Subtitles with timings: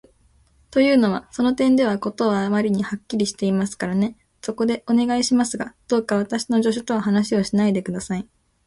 [0.71, 4.17] というのは、その点では事はあまりにはっきりしていますからね。
[4.41, 8.27] そこで、お願いしますが、どうか私の助手とは話をしないで下さい。